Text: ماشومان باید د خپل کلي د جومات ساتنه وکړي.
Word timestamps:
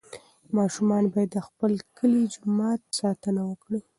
ماشومان 0.57 1.03
باید 1.13 1.29
د 1.33 1.37
خپل 1.47 1.71
کلي 1.97 2.21
د 2.25 2.29
جومات 2.33 2.81
ساتنه 2.99 3.41
وکړي. 3.49 3.79